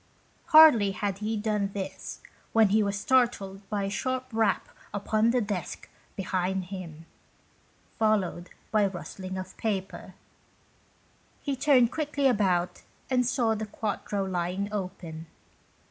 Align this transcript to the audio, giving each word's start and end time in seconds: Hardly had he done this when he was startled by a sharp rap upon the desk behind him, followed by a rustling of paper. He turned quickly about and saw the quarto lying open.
Hardly 0.45 0.93
had 0.93 1.19
he 1.19 1.37
done 1.37 1.73
this 1.75 2.21
when 2.53 2.69
he 2.69 2.81
was 2.81 2.99
startled 2.99 3.61
by 3.69 3.83
a 3.83 3.89
sharp 3.91 4.25
rap 4.33 4.67
upon 4.91 5.29
the 5.29 5.41
desk 5.41 5.87
behind 6.15 6.65
him, 6.65 7.05
followed 7.99 8.49
by 8.71 8.81
a 8.81 8.89
rustling 8.89 9.37
of 9.37 9.55
paper. 9.57 10.15
He 11.43 11.55
turned 11.55 11.91
quickly 11.91 12.25
about 12.25 12.81
and 13.11 13.27
saw 13.27 13.53
the 13.53 13.67
quarto 13.67 14.25
lying 14.25 14.73
open. 14.73 15.27